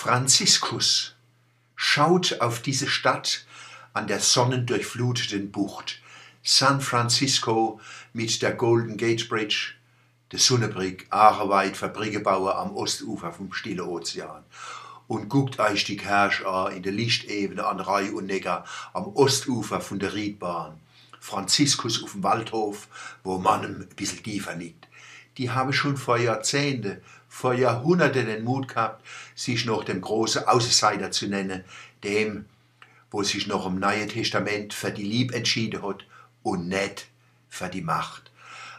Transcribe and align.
Franziskus 0.00 1.16
schaut 1.74 2.40
auf 2.40 2.62
diese 2.62 2.86
Stadt 2.86 3.44
an 3.94 4.06
der 4.06 4.20
sonnendurchfluteten 4.20 5.50
Bucht. 5.50 6.00
San 6.40 6.80
Francisco 6.80 7.80
mit 8.12 8.40
der 8.40 8.52
Golden 8.52 8.96
Gate 8.96 9.28
Bridge, 9.28 9.74
der 10.30 10.38
Sonnebrick, 10.38 11.08
aareweit 11.10 11.76
Fabrikebauer 11.76 12.56
am 12.58 12.76
Ostufer 12.76 13.32
vom 13.32 13.52
Stille 13.52 13.84
Ozean. 13.86 14.44
Und 15.08 15.28
guckt 15.28 15.58
euch 15.58 15.82
die 15.82 15.96
Kirche 15.96 16.46
an 16.46 16.76
in 16.76 16.84
der 16.84 16.92
Lichtebene 16.92 17.66
an 17.66 17.80
Rai 17.80 18.12
und 18.12 18.26
Neckar 18.26 18.66
am 18.92 19.08
Ostufer 19.16 19.80
von 19.80 19.98
der 19.98 20.14
Riedbahn. 20.14 20.78
Franziskus 21.18 22.04
auf 22.04 22.12
dem 22.12 22.22
Waldhof, 22.22 22.86
wo 23.24 23.38
man 23.38 23.64
ein 23.64 23.88
bisschen 23.96 24.22
tiefer 24.22 24.54
liegt. 24.54 24.87
Die 25.38 25.50
haben 25.50 25.72
schon 25.72 25.96
vor 25.96 26.18
Jahrzehnte 26.18 27.00
vor 27.28 27.54
Jahrhunderten 27.54 28.26
den 28.26 28.44
Mut 28.44 28.68
gehabt, 28.68 29.04
sich 29.34 29.64
noch 29.64 29.84
dem 29.84 30.00
großen 30.00 30.44
Außenseiter 30.44 31.10
zu 31.10 31.28
nennen, 31.28 31.64
dem, 32.02 32.46
wo 33.10 33.22
sich 33.22 33.46
noch 33.46 33.66
im 33.66 33.78
Neuen 33.78 34.08
Testament 34.08 34.74
für 34.74 34.90
die 34.90 35.04
Lieb 35.04 35.32
entschieden 35.32 35.82
hat 35.82 36.04
und 36.42 36.68
nicht 36.68 37.06
für 37.48 37.68
die 37.68 37.82
Macht. 37.82 38.30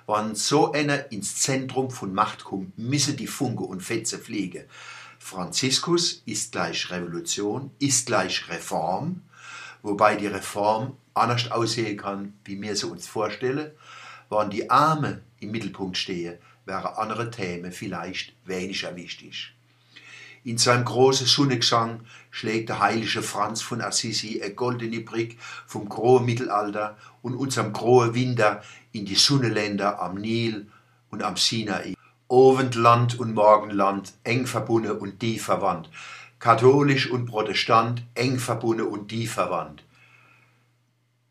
Wenn 0.07 0.35
so 0.35 0.71
einer 0.71 1.11
ins 1.11 1.35
Zentrum 1.35 1.91
von 1.91 2.13
Macht 2.13 2.43
kommt, 2.43 2.77
müssen 2.77 3.15
die 3.15 3.27
Funke 3.27 3.63
und 3.63 3.81
Fetze 3.81 4.17
fliegen. 4.17 4.65
Franziskus 5.19 6.23
ist 6.25 6.51
gleich 6.51 6.89
Revolution, 6.89 7.71
ist 7.79 8.07
gleich 8.07 8.49
Reform, 8.49 9.21
wobei 9.83 10.15
die 10.15 10.27
Reform 10.27 10.97
anders 11.13 11.51
aussehen 11.51 11.97
kann, 11.97 12.33
wie 12.45 12.59
wir 12.59 12.75
sie 12.75 12.87
uns 12.87 13.07
vorstellen. 13.07 13.71
Wenn 14.29 14.49
die 14.49 14.69
Arme 14.69 15.21
im 15.39 15.51
Mittelpunkt 15.51 15.97
stehen, 15.97 16.37
wären 16.65 16.95
andere 16.95 17.31
Themen 17.31 17.71
vielleicht 17.71 18.33
weniger 18.45 18.95
wichtig. 18.95 19.53
In 20.43 20.57
seinem 20.57 20.85
großen 20.85 21.27
Sonnengesang 21.27 22.01
schlägt 22.31 22.69
der 22.69 22.79
heilige 22.79 23.21
Franz 23.21 23.61
von 23.61 23.81
Assisi 23.81 24.41
eine 24.41 24.53
goldene 24.53 25.01
Brick 25.01 25.37
vom 25.67 25.89
großen 25.89 26.25
Mittelalter 26.25 26.97
und 27.21 27.35
unserem 27.35 27.73
großen 27.73 28.15
Winter 28.15 28.63
in 28.93 29.05
die 29.05 29.15
Sonnenländer 29.15 30.01
am 30.01 30.15
Nil 30.15 30.67
und 31.09 31.23
am 31.23 31.35
Sinai. 31.35 31.95
Ovendland 32.29 33.19
und 33.19 33.33
Morgenland, 33.33 34.13
eng 34.23 34.45
verbunden 34.45 34.91
und 34.91 35.21
die 35.21 35.39
verwandt. 35.39 35.89
Katholisch 36.39 37.09
und 37.09 37.25
Protestant, 37.25 38.03
eng 38.13 38.39
verbunden 38.39 38.87
und 38.87 39.11
die 39.11 39.27
verwandt. 39.27 39.83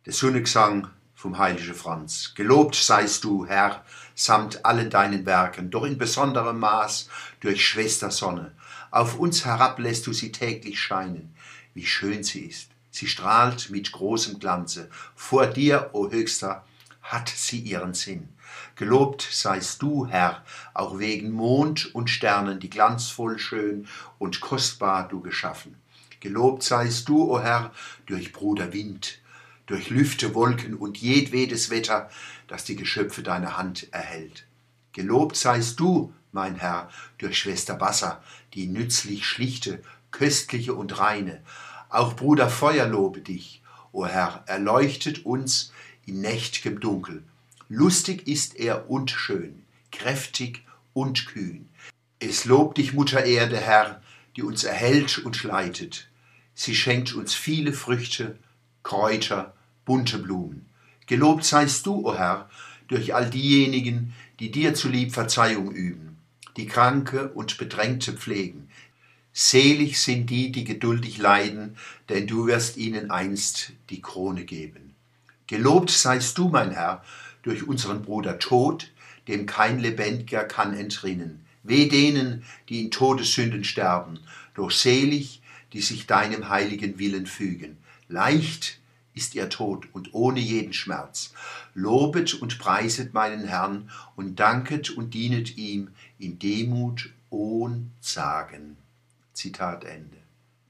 Der 0.05 0.12
Sonnengesang 0.12 0.89
vom 1.19 1.36
heiligen 1.36 1.74
Franz. 1.74 2.33
Gelobt 2.36 2.77
seist 2.77 3.24
du, 3.24 3.44
Herr, 3.44 3.84
samt 4.14 4.64
allen 4.64 4.88
deinen 4.88 5.27
Werken, 5.27 5.69
doch 5.69 5.83
in 5.83 5.98
besonderem 5.98 6.61
Maß 6.61 7.08
durch 7.41 7.66
Schwester 7.66 8.12
Sonne. 8.12 8.52
Auf 8.92 9.19
uns 9.19 9.44
herab 9.44 9.80
lässt 9.80 10.06
du 10.06 10.12
sie 10.12 10.30
täglich 10.30 10.80
scheinen. 10.80 11.34
Wie 11.74 11.84
schön 11.84 12.22
sie 12.22 12.42
ist. 12.46 12.70
Sie 12.92 13.08
strahlt 13.08 13.69
mit 13.69 13.91
großem 13.91 14.39
Glanze. 14.39 14.91
Vor 15.16 15.48
dir, 15.48 15.91
o 15.92 16.08
Höchster, 16.08 16.64
hat 17.02 17.28
sie 17.28 17.58
ihren 17.58 17.94
Sinn. 17.94 18.28
Gelobt 18.77 19.27
seist 19.28 19.83
du, 19.83 20.06
Herr, 20.06 20.44
auch 20.72 21.00
wegen 21.00 21.33
Mond 21.33 21.92
und 21.96 22.11
Sternen, 22.11 22.61
die 22.61 22.70
glanzvoll 22.70 23.41
schön 23.41 23.89
und 24.20 24.41
kostbar 24.41 25.08
du 25.08 25.20
geschaffen. 25.20 25.74
Gelobt 26.20 26.62
seist 26.62 27.08
du, 27.08 27.28
o 27.28 27.41
Herr, 27.41 27.72
durch 28.06 28.33
Bruder 28.33 28.72
Wind, 28.72 29.19
durch 29.69 29.91
Lüfte, 29.91 30.34
Wolken 30.34 30.74
und 30.74 30.98
jedwedes 30.98 31.70
Wetter, 31.70 32.11
das 32.48 32.64
die 32.64 32.74
Geschöpfe 32.74 33.22
deiner 33.22 33.56
Hand 33.56 33.92
erhält. 33.92 34.47
Gelobt 34.92 35.36
seist 35.36 35.78
du, 35.78 36.12
mein 36.33 36.56
Herr, 36.56 36.91
durch 37.19 37.38
Schwester 37.38 37.80
Wasser, 37.80 38.22
die 38.55 38.66
nützlich 38.66 39.27
schlichte, 39.27 39.83
köstliche 40.11 40.74
und 40.74 40.98
reine. 40.98 41.42
Auch 41.91 42.16
Bruder 42.16 42.48
Feuer 42.48 42.89
lobe 42.89 43.20
dich, 43.20 43.62
o 43.92 44.06
Herr, 44.06 44.42
erleuchtet 44.46 45.24
uns 45.24 45.72
in 46.06 46.22
nächt'gem 46.24 46.80
Dunkel. 46.80 47.23
Lustig 47.68 48.27
ist 48.27 48.57
er 48.57 48.90
und 48.90 49.11
schön, 49.11 49.64
kräftig 49.92 50.64
und 50.95 51.27
kühn. 51.27 51.68
Es 52.18 52.46
lobt 52.46 52.78
dich, 52.78 52.95
Mutter 52.95 53.24
Erde, 53.24 53.58
Herr, 53.58 54.02
die 54.34 54.42
uns 54.42 54.64
erhält 54.64 55.18
und 55.18 55.42
leitet. 55.45 56.08
Sie 56.55 56.74
schenkt 56.74 57.12
uns 57.12 57.34
viele 57.34 57.74
Früchte, 57.74 58.39
Kräuter 58.83 59.55
bunte 59.89 60.19
Blumen. 60.19 60.67
Gelobt 61.07 61.45
seist 61.45 61.87
du, 61.87 61.95
o 61.95 62.11
oh 62.11 62.15
Herr, 62.15 62.51
durch 62.89 63.15
all 63.15 63.31
diejenigen, 63.31 64.13
die 64.39 64.51
dir 64.51 64.75
zulieb 64.75 65.15
Verzeihung 65.15 65.73
üben, 65.73 66.19
die 66.59 66.67
Kranke 66.67 67.31
und 67.31 67.57
Bedrängte 67.57 68.13
pflegen. 68.13 68.69
Selig 69.33 69.99
sind 69.99 70.29
die, 70.29 70.53
die 70.53 70.65
geduldig 70.65 71.17
leiden, 71.17 71.77
denn 72.11 72.27
du 72.27 72.47
wirst 72.47 72.77
ihnen 72.77 73.11
einst 73.11 73.73
die 73.89 74.03
Krone 74.03 74.45
geben. 74.45 74.95
Gelobt 75.47 75.91
seist 75.91 76.37
du, 76.37 76.51
mein 76.51 76.73
Herr, 76.73 77.03
durch 77.43 77.67
unseren 77.67 78.03
Bruder 78.03 78.39
Tod, 78.39 78.93
dem 79.27 79.47
kein 79.47 79.79
Lebendiger 79.79 80.45
kann 80.45 80.75
entrinnen. 80.75 81.47
Weh 81.63 81.89
denen, 81.89 82.45
die 82.69 82.83
in 82.83 82.91
Todessünden 82.91 83.65
sterben, 83.65 84.20
doch 84.55 84.70
selig, 84.70 85.41
die 85.73 85.81
sich 85.81 86.07
deinem 86.07 86.51
heiligen 86.51 86.99
Willen 86.99 87.27
fügen. 87.27 87.79
Leicht 88.09 88.79
ist 89.18 89.34
ihr 89.34 89.48
Tod 89.48 89.89
und 89.92 90.14
ohne 90.14 90.39
jeden 90.39 90.73
Schmerz. 90.73 91.34
Lobet 91.74 92.34
und 92.34 92.61
preiset 92.61 93.12
meinen 93.14 93.46
Herrn 93.46 93.90
und 94.14 94.39
danket 94.39 94.90
und 94.90 95.12
dienet 95.12 95.58
ihm 95.58 95.90
in 96.20 96.39
Demut 96.39 97.11
ohn 97.28 97.90
Zagen. 98.01 98.77
Zitat 99.33 99.83
Ende. 99.84 100.17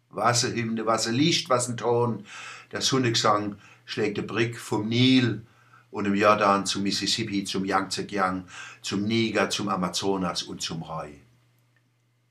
Wasserhymne, 0.08 0.86
Wasserlicht, 0.86 1.50
was 1.50 1.68
ein 1.68 1.76
Ton. 1.76 2.24
Der 2.72 2.80
Sonnengesang 2.80 3.56
schlägt 3.84 4.16
der 4.16 4.22
Brick 4.22 4.58
vom 4.58 4.88
Nil 4.88 5.42
und 5.90 6.06
im 6.06 6.14
Jordan 6.14 6.64
zum 6.64 6.82
Mississippi, 6.84 7.44
zum 7.44 7.66
Yangtze-Kiang, 7.66 8.44
zum 8.80 9.04
Niger, 9.04 9.50
zum 9.50 9.68
Amazonas 9.68 10.42
und 10.42 10.62
zum 10.62 10.82
Rai. 10.82 11.20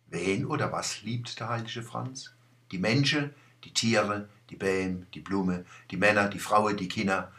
Wen 0.08 0.48
oder 0.48 0.72
was 0.72 1.04
liebt 1.04 1.40
der 1.40 1.50
heilige 1.50 1.84
Franz? 1.84 2.34
Die 2.72 2.80
Menschen, 2.80 3.36
die 3.64 3.74
Tiere, 3.74 4.30
die 4.50 4.56
Bäm, 4.56 5.08
die 5.14 5.20
Blume, 5.20 5.66
die 5.92 5.98
Männer, 5.98 6.28
die 6.30 6.40
Frauen, 6.40 6.78
die 6.78 6.88
Kinder, 6.88 7.32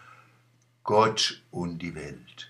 Gott 0.84 1.42
und 1.50 1.78
die 1.78 1.94
Welt. 1.94 2.47